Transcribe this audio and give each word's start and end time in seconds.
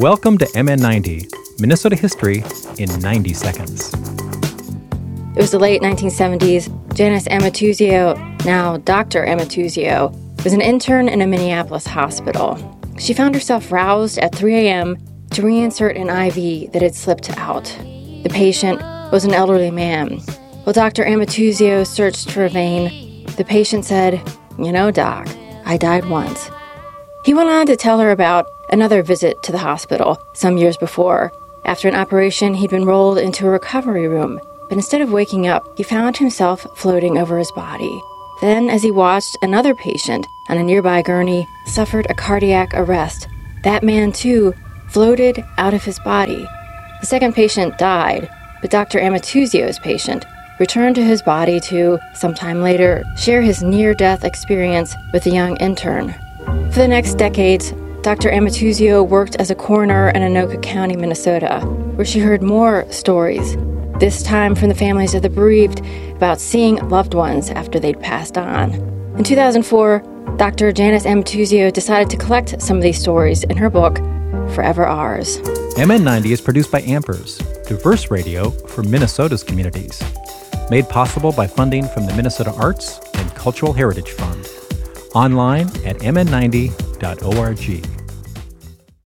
Welcome 0.00 0.38
to 0.38 0.46
MN90, 0.46 1.60
Minnesota 1.60 1.96
history 1.96 2.42
in 2.78 2.88
90 3.00 3.34
seconds. 3.34 3.92
It 3.92 5.36
was 5.36 5.50
the 5.50 5.58
late 5.58 5.82
1970s. 5.82 6.94
Janis 6.94 7.28
Amatuzio, 7.28 8.16
now 8.46 8.78
Dr. 8.78 9.26
Amatuzio, 9.26 10.10
was 10.44 10.54
an 10.54 10.62
intern 10.62 11.10
in 11.10 11.20
a 11.20 11.26
Minneapolis 11.26 11.86
hospital. 11.86 12.80
She 12.98 13.12
found 13.12 13.34
herself 13.34 13.70
roused 13.70 14.16
at 14.16 14.34
3 14.34 14.54
a.m. 14.66 14.96
to 15.32 15.42
reinsert 15.42 16.00
an 16.00 16.08
IV 16.08 16.72
that 16.72 16.80
had 16.80 16.94
slipped 16.94 17.28
out. 17.36 17.64
The 18.22 18.30
patient 18.32 18.80
was 19.12 19.26
an 19.26 19.34
elderly 19.34 19.70
man. 19.70 20.20
While 20.64 20.72
Dr. 20.72 21.04
Amatuzio 21.04 21.86
searched 21.86 22.30
for 22.30 22.46
a 22.46 22.48
vein, 22.48 23.26
the 23.36 23.44
patient 23.44 23.84
said, 23.84 24.22
You 24.58 24.72
know, 24.72 24.90
Doc, 24.90 25.28
I 25.66 25.76
died 25.76 26.06
once. 26.08 26.50
He 27.24 27.34
went 27.34 27.48
on 27.48 27.66
to 27.66 27.76
tell 27.76 28.00
her 28.00 28.10
about 28.10 28.46
another 28.70 29.02
visit 29.02 29.42
to 29.44 29.52
the 29.52 29.58
hospital 29.58 30.18
some 30.32 30.56
years 30.56 30.76
before. 30.76 31.32
After 31.64 31.88
an 31.88 31.94
operation, 31.94 32.54
he'd 32.54 32.70
been 32.70 32.84
rolled 32.84 33.18
into 33.18 33.46
a 33.46 33.50
recovery 33.50 34.08
room 34.08 34.40
but 34.72 34.78
instead 34.78 35.02
of 35.02 35.12
waking 35.12 35.46
up, 35.46 35.76
he 35.76 35.82
found 35.82 36.16
himself 36.16 36.66
floating 36.74 37.18
over 37.18 37.36
his 37.36 37.52
body. 37.52 38.00
Then, 38.40 38.70
as 38.70 38.82
he 38.82 38.90
watched 38.90 39.36
another 39.42 39.74
patient 39.74 40.26
on 40.48 40.56
a 40.56 40.62
nearby 40.62 41.02
gurney 41.02 41.46
suffered 41.66 42.06
a 42.08 42.14
cardiac 42.14 42.70
arrest, 42.72 43.28
that 43.64 43.82
man 43.82 44.12
too 44.12 44.54
floated 44.88 45.44
out 45.58 45.74
of 45.74 45.84
his 45.84 45.98
body. 45.98 46.48
The 47.02 47.06
second 47.06 47.34
patient 47.34 47.76
died, 47.76 48.30
but 48.62 48.70
Dr. 48.70 48.98
Amatuzio's 48.98 49.78
patient 49.78 50.24
returned 50.58 50.94
to 50.94 51.04
his 51.04 51.20
body 51.20 51.60
to, 51.60 51.98
sometime 52.14 52.62
later, 52.62 53.04
share 53.18 53.42
his 53.42 53.62
near 53.62 53.92
death 53.92 54.24
experience 54.24 54.94
with 55.12 55.24
the 55.24 55.32
young 55.32 55.58
intern. 55.58 56.14
For 56.72 56.78
the 56.78 56.88
next 56.88 57.18
decades, 57.18 57.72
Dr. 58.00 58.30
Amatuzio 58.30 59.06
worked 59.06 59.36
as 59.36 59.50
a 59.50 59.54
coroner 59.54 60.08
in 60.08 60.22
Anoka 60.22 60.62
County, 60.62 60.96
Minnesota, 60.96 61.60
where 61.96 62.06
she 62.06 62.18
heard 62.18 62.42
more 62.42 62.90
stories 62.90 63.58
this 64.00 64.22
time 64.22 64.54
from 64.54 64.70
the 64.70 64.74
families 64.74 65.14
of 65.14 65.20
the 65.20 65.28
bereaved 65.28 65.80
about 66.16 66.40
seeing 66.40 66.76
loved 66.88 67.12
ones 67.12 67.50
after 67.50 67.78
they'd 67.78 68.00
passed 68.00 68.38
on. 68.38 68.72
In 69.18 69.22
2004, 69.22 70.34
Dr. 70.38 70.72
Janis 70.72 71.04
Amatuzio 71.04 71.70
decided 71.70 72.08
to 72.08 72.16
collect 72.16 72.62
some 72.62 72.78
of 72.78 72.82
these 72.82 72.98
stories 72.98 73.44
in 73.44 73.58
her 73.58 73.68
book, 73.68 73.98
Forever 74.54 74.86
Ours. 74.86 75.40
MN90 75.76 76.30
is 76.30 76.40
produced 76.40 76.72
by 76.72 76.80
Ampers, 76.80 77.36
diverse 77.68 78.10
radio 78.10 78.48
for 78.48 78.82
Minnesota's 78.82 79.44
communities. 79.44 80.02
Made 80.70 80.88
possible 80.88 81.32
by 81.32 81.46
funding 81.46 81.86
from 81.88 82.06
the 82.06 82.14
Minnesota 82.14 82.52
Arts 82.52 82.98
and 83.12 83.30
Cultural 83.34 83.74
Heritage 83.74 84.12
Fund. 84.12 84.41
Online 85.14 85.66
at 85.84 85.98
mn90.org. 85.98 88.01